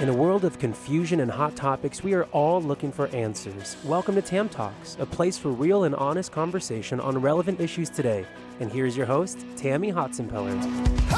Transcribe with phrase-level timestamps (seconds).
[0.00, 3.76] In a world of confusion and hot topics, we are all looking for answers.
[3.84, 8.24] Welcome to Tam Talks, a place for real and honest conversation on relevant issues today.
[8.60, 11.17] And here's your host, Tammy Hotsenpiller.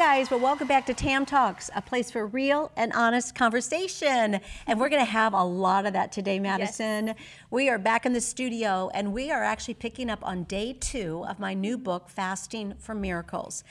[0.00, 4.40] Guys, well, welcome back to Tam Talks, a place for real and honest conversation.
[4.66, 7.14] And we're going to have a lot of that today, Madison.
[7.50, 11.26] We are back in the studio and we are actually picking up on day two
[11.28, 13.62] of my new book, Fasting for Miracles.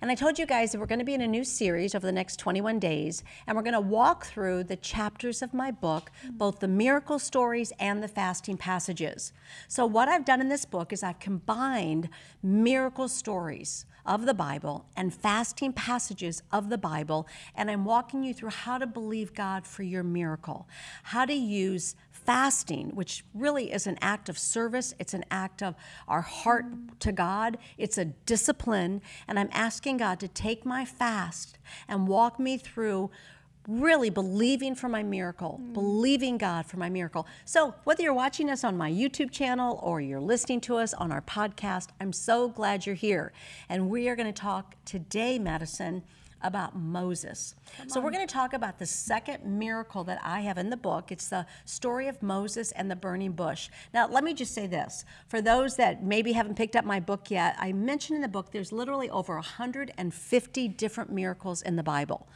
[0.00, 2.04] And I told you guys that we're going to be in a new series over
[2.04, 6.10] the next 21 days, and we're going to walk through the chapters of my book,
[6.26, 6.36] mm.
[6.36, 9.32] both the miracle stories and the fasting passages.
[9.68, 12.08] So, what I've done in this book is I've combined
[12.42, 18.32] miracle stories of the Bible and fasting passages of the Bible, and I'm walking you
[18.32, 20.68] through how to believe God for your miracle,
[21.04, 25.74] how to use fasting, which really is an act of service, it's an act of
[26.08, 26.66] our heart
[27.00, 32.40] to God, it's a discipline, and I'm asking God to take my fast and walk
[32.40, 33.10] me through
[33.68, 35.72] really believing for my miracle, mm.
[35.72, 37.26] believing God for my miracle.
[37.44, 41.12] So, whether you're watching us on my YouTube channel or you're listening to us on
[41.12, 43.32] our podcast, I'm so glad you're here.
[43.68, 46.02] And we are going to talk today, Madison,
[46.46, 47.54] about Moses.
[47.88, 51.10] so, we're going to talk about the second miracle that I have in the book.
[51.10, 53.68] It's the story of Moses and the burning bush.
[53.92, 57.30] Now, let me just say this for those that maybe haven't picked up my book
[57.30, 62.26] yet, I mentioned in the book there's literally over 150 different miracles in the Bible.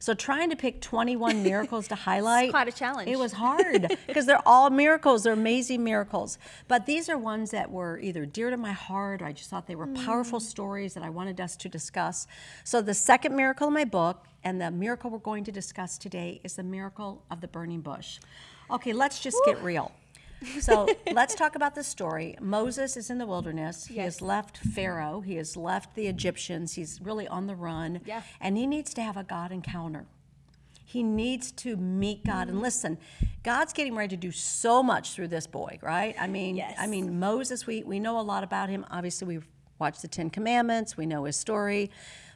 [0.00, 3.08] So trying to pick 21 miracles to highlight it's quite a challenge.
[3.08, 5.24] It was hard because they're all miracles.
[5.24, 6.38] They're amazing miracles.
[6.68, 9.66] But these are ones that were either dear to my heart or I just thought
[9.66, 10.02] they were mm.
[10.04, 12.26] powerful stories that I wanted us to discuss.
[12.64, 16.40] So the second miracle in my book and the miracle we're going to discuss today
[16.44, 18.18] is the miracle of the burning bush.
[18.70, 19.92] Okay, let's just get real.
[20.60, 22.34] So let's talk about the story.
[22.40, 23.86] Moses is in the wilderness.
[23.86, 25.20] He has left Pharaoh.
[25.20, 26.76] He has left the Egyptians.
[26.76, 28.00] He's really on the run.
[28.06, 28.22] Yeah.
[28.40, 30.06] And he needs to have a God encounter.
[30.82, 32.48] He needs to meet God.
[32.48, 32.62] And mm-hmm.
[32.62, 32.98] listen,
[33.42, 36.16] God's getting ready to do so much through this boy, right?
[36.18, 36.74] I mean, yes.
[36.78, 38.86] I mean Moses, we, we know a lot about him.
[38.90, 39.46] Obviously, we've
[39.78, 41.90] watched the Ten Commandments, we know his story.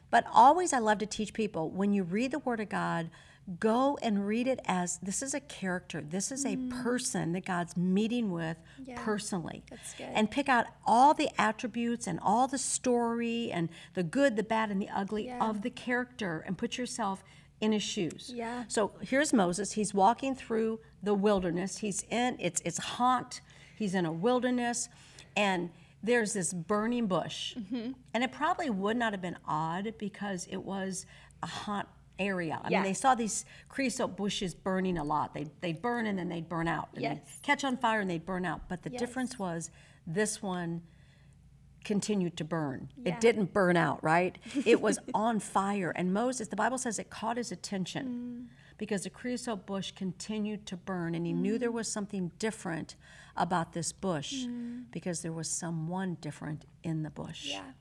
[0.09, 3.09] But always I love to teach people when you read the Word of God,
[3.59, 6.01] go and read it as this is a character.
[6.01, 6.83] This is a mm.
[6.83, 9.63] person that God's meeting with yeah, personally.
[9.69, 10.07] That's good.
[10.13, 14.71] And pick out all the attributes and all the story and the good, the bad,
[14.71, 15.47] and the ugly yeah.
[15.47, 17.23] of the character and put yourself
[17.61, 18.31] in his shoes.
[18.33, 18.63] Yeah.
[18.67, 19.73] So here's Moses.
[19.73, 21.77] He's walking through the wilderness.
[21.77, 23.41] He's in it's it's hot.
[23.75, 24.89] He's in a wilderness
[25.35, 25.69] and
[26.05, 27.55] there's this burning bush.
[27.55, 27.91] Mm-hmm.
[28.13, 31.05] And it probably would not have been odd because it was
[31.41, 31.89] a hot
[32.19, 32.59] area.
[32.63, 32.77] I yeah.
[32.79, 35.33] mean, they saw these creosote bushes burning a lot.
[35.33, 36.89] They they'd burn and then they'd burn out.
[36.93, 37.17] And yes.
[37.41, 38.61] catch on fire and they'd burn out.
[38.69, 38.99] But the yes.
[38.99, 39.71] difference was
[40.07, 40.81] this one
[41.83, 42.89] continued to burn.
[42.97, 43.13] Yeah.
[43.13, 44.37] It didn't burn out, right?
[44.65, 45.91] it was on fire.
[45.95, 48.55] And Moses, the Bible says it caught his attention mm.
[48.77, 51.37] Because the creosote bush continued to burn and he mm.
[51.37, 52.95] knew there was something different
[53.37, 54.83] about this bush mm.
[54.91, 57.45] because there was someone different in the bush.
[57.45, 57.71] Yeah.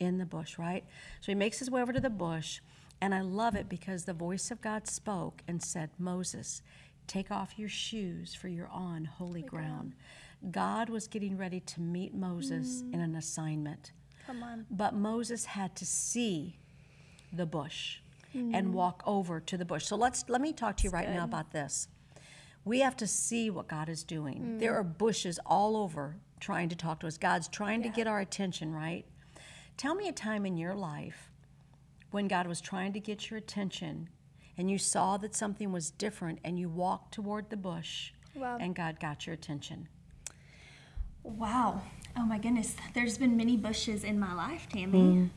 [0.00, 0.84] In the bush, right?
[1.20, 2.60] So he makes his way over to the bush
[3.00, 6.62] and I love it because the voice of God spoke and said, Moses,
[7.06, 9.94] take off your shoes for you're on holy, ground.
[10.50, 12.94] God was getting ready to meet Moses mm.
[12.94, 13.92] in an assignment.
[14.26, 14.66] Come on.
[14.70, 16.58] But Moses had to see
[17.32, 17.98] the bush.
[18.34, 19.86] And walk over to the bush.
[19.86, 21.88] So let's let me talk to you right now about this.
[22.64, 24.40] We have to see what God is doing.
[24.40, 24.58] Mm.
[24.58, 27.18] There are bushes all over trying to talk to us.
[27.18, 29.04] God's trying to get our attention, right?
[29.76, 31.30] Tell me a time in your life
[32.10, 34.08] when God was trying to get your attention
[34.56, 38.56] and you saw that something was different and you walked toward the bush wow.
[38.60, 39.88] and God got your attention?
[41.22, 41.82] Wow.
[42.16, 42.76] Oh my goodness.
[42.94, 45.30] There's been many bushes in my life, Tammy.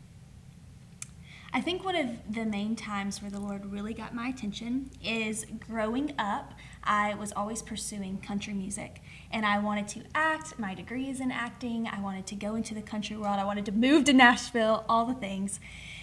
[1.54, 5.46] I think one of the main times where the Lord really got my attention is
[5.68, 6.54] growing up.
[6.84, 9.02] I was always pursuing country music
[9.32, 10.60] and I wanted to act.
[10.60, 11.88] My degree is in acting.
[11.88, 13.40] I wanted to go into the country world.
[13.40, 15.60] I wanted to move to Nashville, all the things.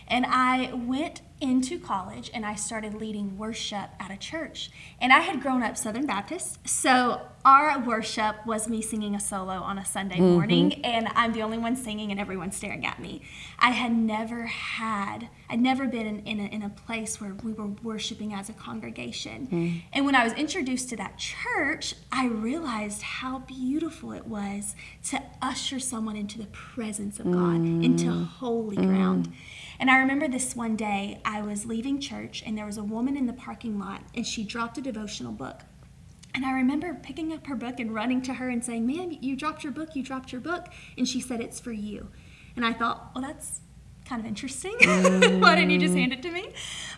[0.07, 4.71] And I went into college and I started leading worship at a church.
[5.01, 9.53] And I had grown up Southern Baptist, so our worship was me singing a solo
[9.53, 10.33] on a Sunday mm-hmm.
[10.33, 13.23] morning, and I'm the only one singing and everyone's staring at me.
[13.59, 17.53] I had never had, I'd never been in, in, a, in a place where we
[17.53, 19.47] were worshiping as a congregation.
[19.47, 19.83] Mm.
[19.93, 24.75] And when I was introduced to that church, I realized how beautiful it was
[25.11, 27.85] to usher someone into the presence of God, mm.
[27.85, 29.29] into holy ground.
[29.29, 29.35] Mm.
[29.81, 33.17] And I remember this one day, I was leaving church and there was a woman
[33.17, 35.63] in the parking lot and she dropped a devotional book.
[36.35, 39.37] And I remember picking up her book and running to her and saying, Ma'am, you
[39.37, 40.67] dropped your book, you dropped your book.
[40.99, 42.09] And she said, It's for you.
[42.57, 43.61] And I thought, Well, that's
[44.05, 44.75] kind of interesting.
[45.41, 46.53] Why didn't you just hand it to me?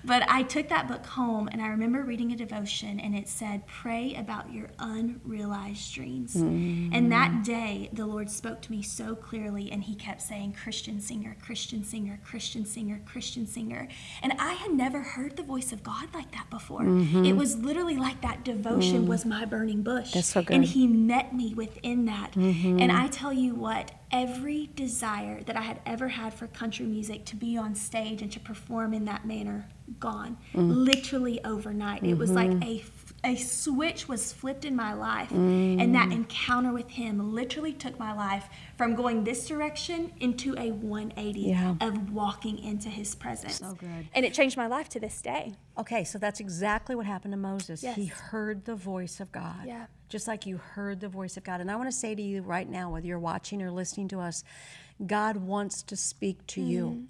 [0.04, 3.66] But I took that book home and I remember reading a devotion and it said,
[3.66, 6.34] Pray about your unrealized dreams.
[6.34, 6.90] Mm.
[6.92, 11.00] And that day, the Lord spoke to me so clearly and He kept saying, Christian
[11.00, 13.88] singer, Christian singer, Christian singer, Christian singer.
[14.22, 16.82] And I had never heard the voice of God like that before.
[16.82, 17.24] Mm-hmm.
[17.24, 19.08] It was literally like that devotion mm.
[19.08, 20.12] was my burning bush.
[20.12, 20.54] That's so good.
[20.54, 22.32] And He met me within that.
[22.32, 22.80] Mm-hmm.
[22.80, 27.24] And I tell you what, every desire that I had ever had for country music
[27.26, 29.68] to be on stage and to perform in that manner
[30.00, 30.74] gone mm.
[30.74, 32.02] literally overnight.
[32.02, 32.12] Mm-hmm.
[32.12, 32.62] It was like mm-hmm.
[32.62, 32.78] a
[33.26, 35.82] a switch was flipped in my life mm.
[35.82, 40.70] and that encounter with him literally took my life from going this direction into a
[40.70, 41.74] 180 yeah.
[41.80, 43.56] of walking into his presence.
[43.56, 44.08] So good.
[44.14, 45.54] And it changed my life to this day.
[45.76, 47.82] Okay, so that's exactly what happened to Moses.
[47.82, 47.96] Yes.
[47.96, 49.66] He heard the voice of God.
[49.66, 49.86] Yeah.
[50.08, 51.60] Just like you heard the voice of God.
[51.60, 54.20] And I want to say to you right now, whether you're watching or listening to
[54.20, 54.44] us,
[55.04, 56.68] God wants to speak to mm.
[56.68, 57.08] you.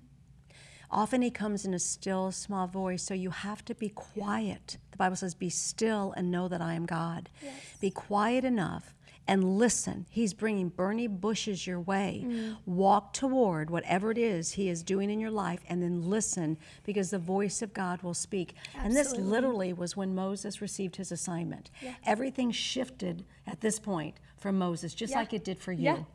[0.90, 4.78] Often he comes in a still, small voice, so you have to be quiet.
[4.90, 7.28] The Bible says, Be still and know that I am God.
[7.42, 7.54] Yes.
[7.80, 8.94] Be quiet enough
[9.28, 10.06] and listen.
[10.08, 12.24] He's bringing Bernie bushes your way.
[12.26, 12.56] Mm.
[12.64, 17.10] Walk toward whatever it is He is doing in your life and then listen because
[17.10, 18.54] the voice of God will speak.
[18.74, 18.86] Absolutely.
[18.86, 21.70] And this literally was when Moses received his assignment.
[22.04, 25.18] Everything shifted at this point for Moses, just yeah.
[25.18, 26.06] like it did for you.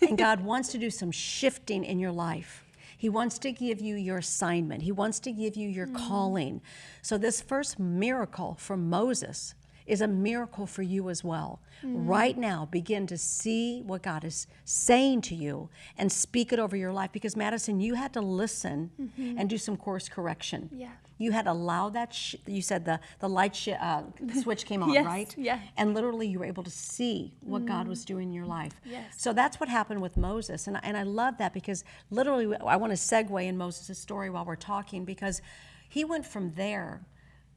[0.00, 0.08] Yeah.
[0.08, 2.64] and God wants to do some shifting in your life.
[2.96, 4.82] He wants to give you your assignment.
[4.82, 5.96] He wants to give you your mm.
[5.96, 6.62] calling.
[7.02, 9.54] So, this first miracle from Moses
[9.86, 11.60] is a miracle for you as well.
[11.84, 12.06] Mm-hmm.
[12.06, 16.76] Right now, begin to see what God is saying to you and speak it over
[16.76, 19.38] your life because, Madison, you had to listen mm-hmm.
[19.38, 20.70] and do some course correction.
[20.72, 20.90] Yeah.
[21.18, 24.02] You had to allow that, sh- you said the, the light sh- uh,
[24.42, 25.06] switch came on, yes.
[25.06, 25.34] right?
[25.38, 25.60] Yeah.
[25.76, 27.68] And literally, you were able to see what mm.
[27.68, 28.72] God was doing in your life.
[28.84, 29.14] Yes.
[29.16, 30.66] So that's what happened with Moses.
[30.66, 34.44] And, and I love that because literally, I want to segue in Moses' story while
[34.44, 35.40] we're talking because
[35.88, 37.02] he went from there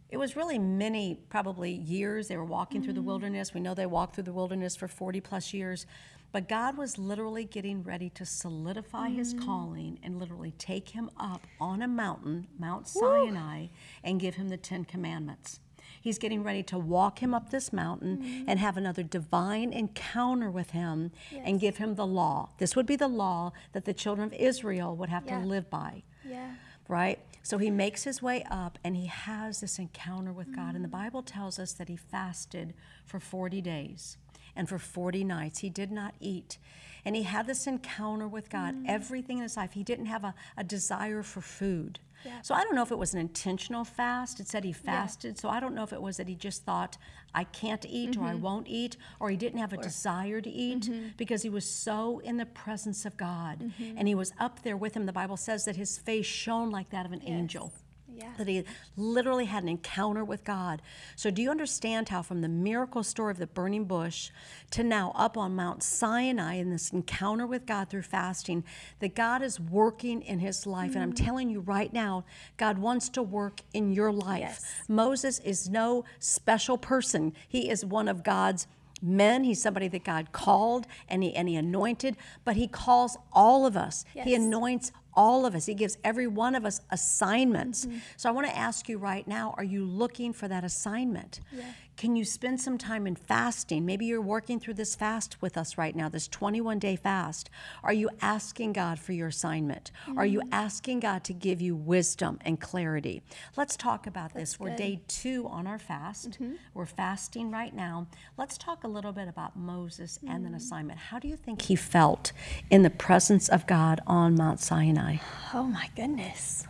[0.10, 2.28] it was really many, probably years.
[2.28, 2.86] They were walking mm-hmm.
[2.86, 3.08] through the mm-hmm.
[3.08, 3.54] wilderness.
[3.54, 5.86] We know they walked through the wilderness for 40 plus years.
[6.32, 9.18] But God was literally getting ready to solidify mm-hmm.
[9.18, 13.70] his calling and literally take him up on a mountain, Mount Sinai, Woo.
[14.04, 15.60] and give him the Ten Commandments.
[16.02, 18.50] He's getting ready to walk him up this mountain mm-hmm.
[18.50, 21.42] and have another divine encounter with him yes.
[21.46, 22.50] and give him the law.
[22.58, 25.40] This would be the law that the children of Israel would have yeah.
[25.40, 26.04] to live by.
[26.24, 26.52] Yeah.
[26.88, 27.20] Right?
[27.44, 30.76] So he makes his way up and he has this encounter with God.
[30.76, 30.92] And the mm.
[30.92, 32.74] Bible tells us that he fasted
[33.06, 34.18] for 40 days
[34.56, 35.60] and for 40 nights.
[35.60, 36.58] He did not eat.
[37.06, 38.76] And he had this encounter with God.
[38.76, 38.86] Mm.
[38.88, 42.00] Everything in his life, he didn't have a, a desire for food.
[42.26, 42.42] Yeah.
[42.42, 44.40] So I don't know if it was an intentional fast.
[44.40, 45.36] It said he fasted.
[45.36, 45.42] Yeah.
[45.42, 46.98] So I don't know if it was that he just thought,
[47.34, 48.24] I can't eat mm-hmm.
[48.24, 48.42] or I mm-hmm.
[48.42, 51.08] won't eat, or he didn't have a or, desire to eat mm-hmm.
[51.18, 53.60] because he was so in the presence of God.
[53.60, 53.98] Mm-hmm.
[53.98, 55.06] And he was up there with him.
[55.06, 57.30] The Bible says that his face shone like that of an yes.
[57.30, 57.74] angel.
[58.20, 58.34] Yeah.
[58.38, 58.64] That he
[58.98, 60.82] literally had an encounter with God.
[61.16, 64.30] So, do you understand how, from the miracle story of the burning bush
[64.72, 68.64] to now up on Mount Sinai in this encounter with God through fasting,
[69.00, 70.92] that God is working in his life?
[70.92, 70.96] Mm.
[70.96, 71.26] And I'm mm.
[71.26, 72.26] telling you right now,
[72.58, 74.40] God wants to work in your life.
[74.40, 74.66] Yes.
[74.88, 78.68] Moses is no special person, he is one of God's
[79.02, 79.44] men.
[79.44, 83.76] He's somebody that God called and he, and he anointed, but he calls all of
[83.78, 84.06] us.
[84.14, 84.26] Yes.
[84.26, 85.66] He anoints all of us.
[85.66, 87.86] He gives every one of us assignments.
[87.86, 87.98] Mm-hmm.
[88.16, 91.42] So I want to ask you right now are you looking for that assignment?
[91.52, 91.64] Yeah.
[92.00, 93.86] Can you spend some time in fasting?
[93.86, 97.50] Maybe you're working through this fast with us right now, this 21 day fast.
[97.84, 99.92] Are you asking God for your assignment?
[100.08, 100.18] Mm-hmm.
[100.18, 100.54] Are you mm-hmm.
[100.54, 103.22] asking God to give you wisdom and clarity?
[103.58, 104.60] Let's talk about That's this.
[104.62, 106.30] We're day two on our fast.
[106.30, 106.54] Mm-hmm.
[106.74, 108.08] We're fasting right now.
[108.38, 110.34] Let's talk a little bit about Moses mm-hmm.
[110.34, 111.00] and an assignment.
[111.00, 112.32] How do you think he felt
[112.70, 115.18] in the presence of God on Mount Sinai?
[115.54, 116.66] Oh my goodness.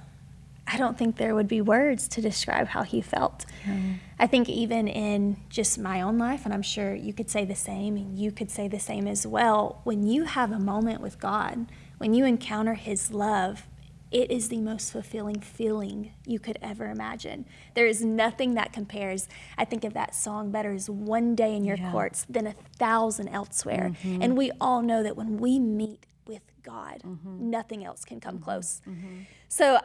[0.71, 3.45] I don't think there would be words to describe how he felt.
[3.65, 3.97] Mm.
[4.19, 7.55] I think even in just my own life, and I'm sure you could say the
[7.55, 11.19] same, and you could say the same as well, when you have a moment with
[11.19, 11.65] God,
[11.97, 13.67] when you encounter his love,
[14.11, 17.45] it is the most fulfilling feeling you could ever imagine.
[17.73, 19.27] There is nothing that compares.
[19.57, 21.91] I think of that song, Better is one day in your yeah.
[21.91, 23.91] courts than a thousand elsewhere.
[24.03, 24.21] Mm-hmm.
[24.21, 27.49] And we all know that when we meet with God, mm-hmm.
[27.49, 28.43] nothing else can come mm-hmm.
[28.43, 28.81] close.
[28.87, 29.21] Mm-hmm.
[29.47, 29.79] So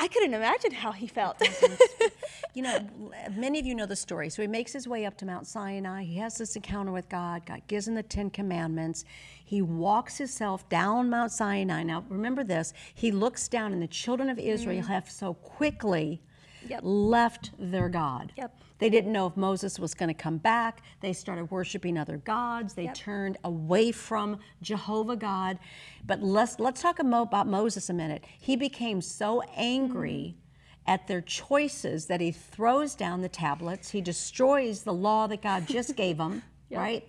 [0.00, 1.36] I couldn't imagine how he felt.
[2.54, 2.78] you know,
[3.36, 4.30] many of you know the story.
[4.30, 6.04] So he makes his way up to Mount Sinai.
[6.04, 7.44] He has this encounter with God.
[7.44, 9.04] God gives him the Ten Commandments.
[9.44, 11.82] He walks himself down Mount Sinai.
[11.82, 12.72] Now, remember this.
[12.94, 14.86] He looks down, and the children of Israel mm.
[14.86, 16.22] have so quickly
[16.70, 16.80] yep.
[16.82, 18.32] left their God.
[18.36, 18.56] Yep.
[18.78, 20.82] They didn't know if Moses was going to come back.
[21.00, 22.74] They started worshiping other gods.
[22.74, 22.94] They Yep.
[22.94, 25.58] turned away from Jehovah God.
[26.06, 28.24] But let's let's talk about Moses a minute.
[28.38, 30.36] He became so angry
[30.86, 33.90] at their choices that he throws down the tablets.
[33.90, 37.06] He destroys the law that God just gave him, right?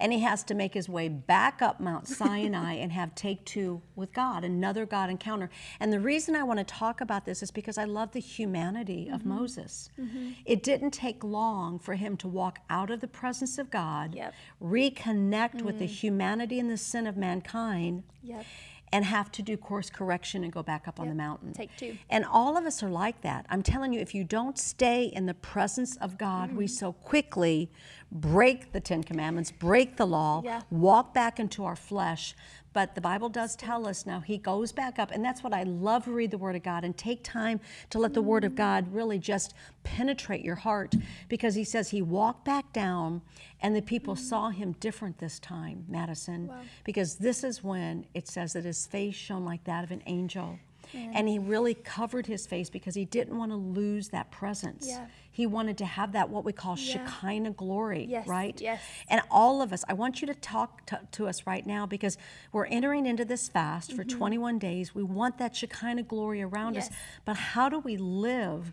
[0.00, 3.82] And he has to make his way back up Mount Sinai and have take two
[3.94, 5.50] with God, another God encounter.
[5.78, 9.08] And the reason I want to talk about this is because I love the humanity
[9.12, 9.28] of mm-hmm.
[9.28, 9.90] Moses.
[10.00, 10.30] Mm-hmm.
[10.46, 14.34] It didn't take long for him to walk out of the presence of God, Yep.
[14.62, 15.88] reconnect with the mm.
[15.88, 18.44] humanity and the sin of mankind, Yep.
[18.92, 21.52] and have to do course correction and go back up on the mountain.
[21.52, 21.96] Take two.
[22.08, 23.46] And all of us are like that.
[23.48, 26.72] I'm telling you, if you don't stay in the presence of God, we mm-hmm.
[26.72, 27.70] so quickly
[28.12, 30.62] break the Ten Commandments, break the law, Yeah.
[30.70, 32.34] walk back into our flesh.
[32.72, 35.10] But the Bible does tell us now he goes back up.
[35.10, 37.98] And that's what I love to read the Word of God and take time to
[37.98, 40.94] let the Word of God really just penetrate your heart
[41.28, 43.22] because he says he walked back down
[43.60, 44.24] and the people mm-hmm.
[44.24, 46.50] saw him different this time, Madison,
[46.84, 50.58] because this is when it says that his face shone like that of an angel.
[50.94, 54.86] And he really covered his face because he didn't want to lose that presence.
[54.88, 55.06] Yeah.
[55.30, 57.06] He wanted to have that what we call Yeah.
[57.06, 58.60] Shekinah glory, Yes, right?
[58.60, 58.80] yes.
[59.08, 62.18] And all of us, I want you to talk to, to us right now because
[62.52, 64.94] we're entering into this fast for 21 days.
[64.94, 66.86] We want that Shekinah glory around us.
[66.86, 66.94] Mm-hmm.
[66.94, 67.02] Yes.
[67.24, 68.72] But how do we live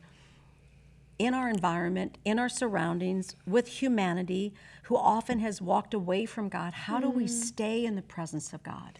[1.19, 6.73] in our environment, in our surroundings, with humanity who often has walked away from God?
[6.73, 7.15] How do Mm.
[7.15, 8.99] we stay in the presence of God?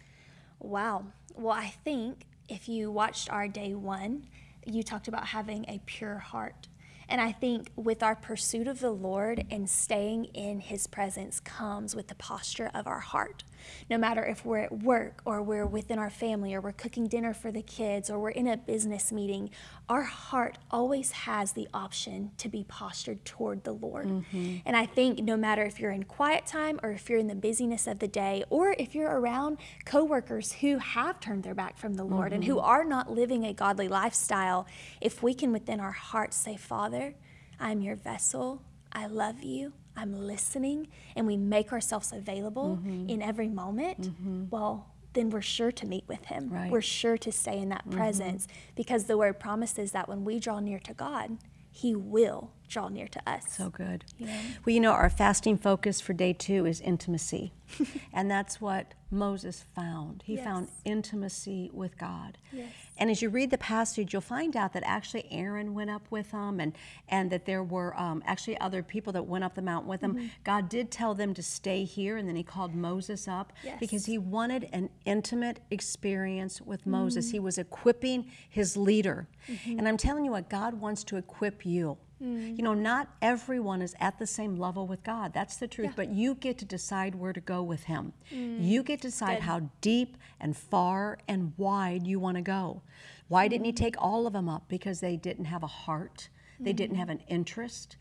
[0.60, 1.06] Wow.
[1.36, 4.26] Well, I think if you watched our day one,
[4.66, 6.68] you talked about having a pure heart.
[7.08, 11.94] And I think with our pursuit of the Lord and staying in His presence comes
[11.94, 13.44] with the posture of our heart.
[13.90, 17.34] No matter if we're at work or we're within our family or we're cooking dinner
[17.34, 19.50] for the kids or we're in a business meeting,
[19.88, 24.06] our heart always has the option to be postured toward the Lord.
[24.06, 24.56] Mm-hmm.
[24.64, 27.34] And I think no matter if you're in quiet time or if you're in the
[27.34, 31.94] busyness of the day or if you're around coworkers who have turned their back from
[31.94, 32.64] the Lord and who mm-hmm.
[32.64, 34.66] are not living a godly lifestyle,
[35.00, 37.14] if we can within our hearts say, Father,
[37.60, 38.62] I'm your vessel.
[38.92, 39.72] I love you.
[39.98, 40.88] I'm listening.
[41.16, 43.08] And we make ourselves available mm-hmm.
[43.08, 44.02] in every moment.
[44.02, 44.44] Mm-hmm.
[44.50, 46.48] Well, then we're sure to meet with Him.
[46.48, 46.70] Right.
[46.70, 47.98] We're sure to stay in that mm-hmm.
[47.98, 51.38] presence because the word promises that when we draw near to God,
[51.70, 53.44] He will draw near to us.
[53.50, 54.04] So good.
[54.18, 54.40] Yeah.
[54.64, 57.52] Well, you know, our fasting focus for day two is intimacy.
[58.12, 60.22] and that's what Moses found.
[60.26, 62.38] He found intimacy with God.
[62.52, 62.68] Yes.
[62.98, 66.32] And as you read the passage, you'll find out that actually Aaron went up with
[66.32, 66.76] them and,
[67.08, 70.14] and that there were um, actually other people that went up the mountain with them.
[70.14, 70.26] Mm-hmm.
[70.44, 74.18] God did tell them to stay here, and then he called Moses up because he
[74.18, 77.28] wanted an intimate experience with Moses.
[77.28, 77.32] Mm.
[77.32, 79.28] He was equipping his leader.
[79.48, 79.78] Mm-hmm.
[79.78, 81.98] And I'm telling you what, God wants to equip you.
[82.22, 82.56] Mm.
[82.56, 85.32] You know, not everyone is at the same level with God.
[85.32, 85.92] That's the truth.
[85.94, 88.12] But you get to decide where to go with Him.
[88.32, 88.64] Mm.
[88.64, 92.82] You get to decide how deep and far and wide you want to go.
[93.28, 94.64] Why didn't He take all of them up?
[94.68, 97.00] Because they didn't have a heart, they didn't Mm.
[97.00, 97.96] have an interest.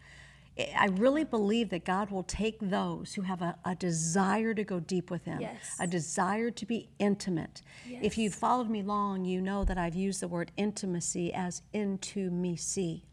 [0.75, 4.79] I really believe that God will take those who have a, a desire to go
[4.79, 5.75] deep with Him, Yes.
[5.79, 7.61] a desire to be intimate.
[7.85, 12.31] If you've followed me long, you know that I've used the word intimacy as into
[12.31, 13.03] me see.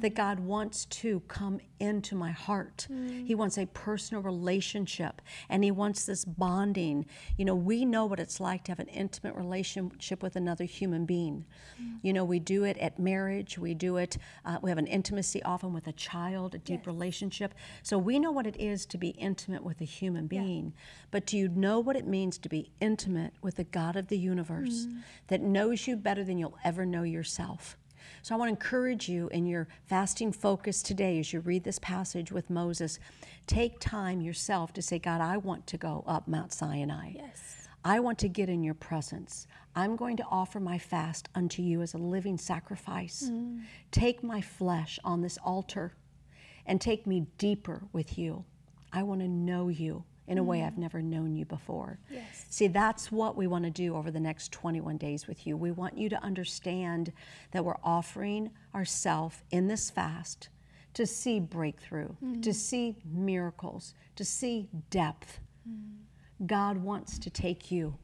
[0.00, 2.86] That God wants to come into my heart.
[2.90, 3.26] Mm.
[3.26, 7.06] He wants a personal relationship and He wants this bonding.
[7.36, 11.06] You know, we know what it's like to have an intimate relationship with another human
[11.06, 11.44] being.
[11.80, 11.98] Mm.
[12.02, 15.42] You know, we do it at marriage, we do it, uh, we have an intimacy
[15.42, 17.54] often with a child, a deep relationship.
[17.82, 20.72] So we know what it is to be intimate with a human being.
[21.10, 24.18] But do you know what it means to be intimate with the God of the
[24.18, 25.02] universe mm.
[25.28, 27.76] that knows you better than you'll ever know yourself?
[28.22, 31.78] So I want to encourage you in your fasting focus today as you read this
[31.78, 32.98] passage with Moses,
[33.46, 37.12] take time yourself to say, God, I want to go up Mount Sinai.
[37.14, 37.68] Yes.
[37.84, 39.46] I want to get in your presence.
[39.74, 43.28] I'm going to offer my fast unto you as a living sacrifice.
[43.30, 43.62] Mm.
[43.90, 45.92] Take my flesh on this altar
[46.66, 48.44] and take me deeper with you.
[48.92, 50.66] I want to know you in a way mm.
[50.66, 51.98] I've never known you before.
[52.10, 52.46] Yes.
[52.48, 55.56] See, that's what we want to do over the next 21 days with you.
[55.56, 57.12] We want you to understand
[57.50, 60.48] that we're offering ourselves in this fast
[60.94, 62.50] to see breakthrough, to mm-hmm.
[62.52, 65.40] see miracles, to see depth.
[65.68, 66.46] Mm.
[66.46, 67.96] God wants to take you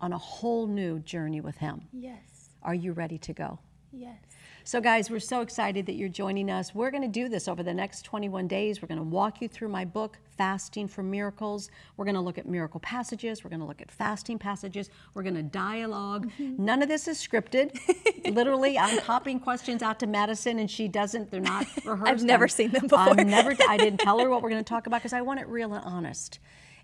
[0.00, 1.82] on a whole new journey with Him.
[1.92, 2.50] Yes.
[2.62, 3.58] Are you ready to go?
[3.92, 4.18] Yes.
[4.66, 6.74] So, guys, we're so excited that you're joining us.
[6.74, 8.80] We're going to do this over the next 21 days.
[8.80, 11.68] We're going to walk you through my book, Fasting for Miracles.
[11.98, 13.44] We're going to look at miracle passages.
[13.44, 14.88] We're going to look at fasting passages.
[15.12, 16.64] We're going to dialog mm-hmm.
[16.64, 17.78] None of this is scripted.
[18.34, 21.30] Literally, I'm popping questions out to Madison, and she doesn't.
[21.30, 22.10] They're not rehearsed.
[22.10, 23.20] I've never I'm, seen them before.
[23.20, 23.54] i never.
[23.68, 25.74] I didn't tell her what we're going to talk about because I want it real
[25.74, 26.38] and honest.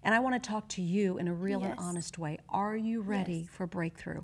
[0.05, 1.71] And I want to talk to you in a real yes.
[1.71, 2.41] and honest way.
[2.51, 3.49] Are you ready yes.
[3.51, 4.21] for breakthrough?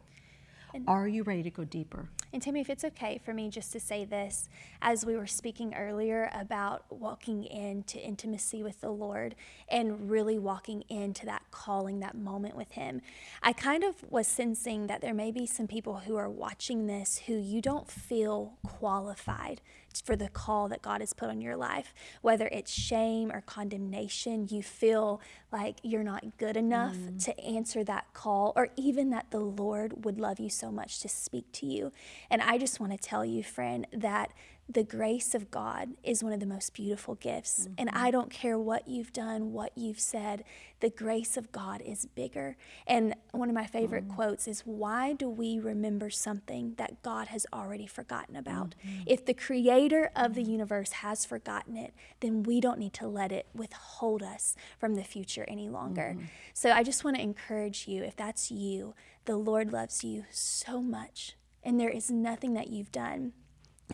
[0.74, 2.10] And Are you ready to go deeper?
[2.32, 4.48] And Tammy, if it's okay for me just to say this,
[4.82, 9.34] as we were speaking earlier about walking into intimacy with the Lord
[9.68, 13.00] and really walking into that calling, that moment with Him,
[13.42, 17.22] I kind of was sensing that there may be some people who are watching this
[17.26, 19.60] who you don't feel qualified
[20.02, 21.94] for the call that God has put on your life.
[22.22, 25.20] Whether it's shame or condemnation, you feel
[25.52, 27.24] like you're not good enough mm.
[27.24, 31.08] to answer that call, or even that the Lord would love you so much to
[31.08, 31.92] speak to you.
[32.30, 34.32] And I just want to tell you, friend, that
[34.68, 37.60] the grace of God is one of the most beautiful gifts.
[37.60, 37.74] Mm-hmm.
[37.78, 40.42] And I don't care what you've done, what you've said,
[40.80, 42.56] the grace of God is bigger.
[42.86, 44.16] And one of my favorite mm-hmm.
[44.16, 48.74] quotes is Why do we remember something that God has already forgotten about?
[48.84, 49.02] Mm-hmm.
[49.06, 53.30] If the creator of the universe has forgotten it, then we don't need to let
[53.30, 56.14] it withhold us from the future any longer.
[56.16, 56.26] Mm-hmm.
[56.54, 58.94] So I just want to encourage you if that's you,
[59.26, 61.36] the Lord loves you so much.
[61.66, 63.32] And there is nothing that you've done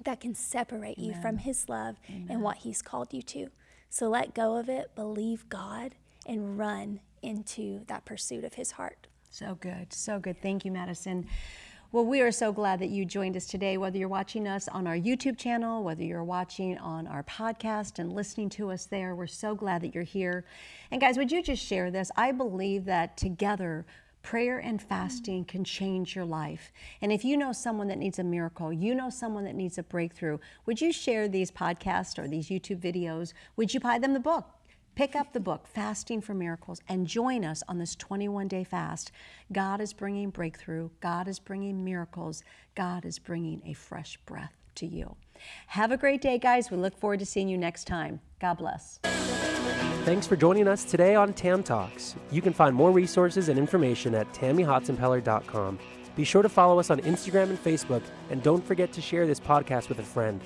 [0.05, 1.15] that can separate Amen.
[1.15, 2.27] you from His love Amen.
[2.29, 3.49] and what He's called you to.
[3.89, 5.95] So let go of it, believe God,
[6.27, 9.07] and run into that pursuit of His heart.
[9.31, 9.91] So good.
[9.91, 10.41] So good.
[10.43, 11.27] Thank you, Madison.
[11.93, 14.87] Well, we are so glad that you joined us today, whether you're watching us on
[14.87, 19.15] our YouTube channel, whether you're watching on our podcast and listening to us there.
[19.15, 20.45] We're so glad that you're here.
[20.91, 22.11] And guys, would you just share this?
[22.17, 23.87] I believe that together
[24.23, 26.73] Prayer and fasting can change your life.
[27.01, 29.83] And if you know someone that needs a miracle, you know someone that needs a
[29.83, 33.33] breakthrough, would you share these podcasts or these YouTube videos?
[33.57, 34.47] Would you buy them the book?
[34.95, 39.11] Pick up the book, Fasting for Miracles, and join us on this 21 day fast.
[39.51, 44.87] God is bringing breakthrough, God is bringing miracles, God is bringing a fresh breath to
[44.87, 45.17] you.
[45.69, 46.71] Have a great day, guys.
[46.71, 48.21] We look forward to seeing you next time.
[48.39, 49.01] God bless.
[50.05, 52.17] Thanks for joining us today on Tam Talks.
[52.31, 55.79] You can find more resources and information at tammyhotsenpiller.com.
[56.17, 59.41] Be sure to follow us on Instagram and Facebook, and don't forget to share this
[59.41, 60.41] podcast with a friend.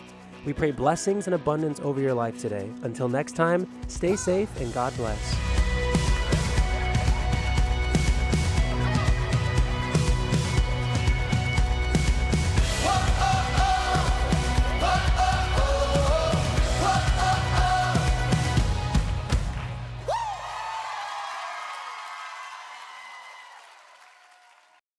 [0.45, 2.71] We pray blessings and abundance over your life today.
[2.83, 5.56] Until next time, stay safe and God bless.